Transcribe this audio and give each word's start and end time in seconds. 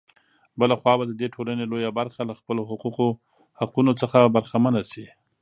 بـله 0.59 0.75
خـوا 0.81 0.93
بـه 0.97 1.05
د 1.07 1.11
دې 1.19 1.27
ټـولـنې 1.33 1.65
لـويه 1.69 1.89
بـرخـه 1.97 2.21
لـه 2.29 2.33
خپـلـو 2.39 2.61
حـقـونـو 3.61 3.93
څـخـه 4.01 4.19
بـرخـمـنـه 4.35 4.81
شـي. 4.91 5.05